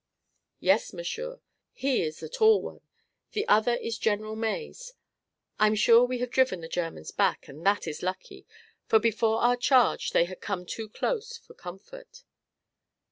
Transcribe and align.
"Yes, 0.59 0.93
monsieur; 0.93 1.41
he 1.73 2.01
is 2.01 2.21
the 2.21 2.27
tall 2.27 2.59
one. 2.59 2.81
The 3.33 3.47
other 3.47 3.75
is 3.75 3.99
General 3.99 4.35
Mays. 4.35 4.93
I'm 5.59 5.75
sure 5.75 6.05
we 6.05 6.17
have 6.17 6.31
driven 6.31 6.61
the 6.61 6.67
Germans 6.67 7.11
back, 7.11 7.47
and 7.47 7.63
that 7.67 7.85
is 7.85 8.01
lucky, 8.01 8.47
for 8.87 8.97
before 8.97 9.41
our 9.41 9.55
charge 9.55 10.09
they 10.09 10.25
had 10.25 10.41
come 10.41 10.65
too 10.65 10.89
close 10.89 11.37
for 11.37 11.53
comfort." 11.53 12.23